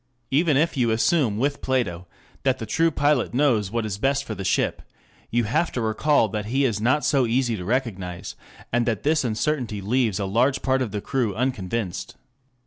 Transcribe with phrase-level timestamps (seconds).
[0.31, 2.07] Even if you assume with Plato
[2.41, 4.81] that the true pilot knows what is best for the ship,
[5.29, 8.35] you have to recall that he is not so easy to recognize,
[8.73, 12.15] and that this uncertainty leaves a large part of the crew unconvinced.